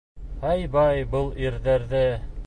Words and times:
Ай-бай, 0.51 1.03
был 1.11 1.29
ирҙәрҙе! 1.49 2.03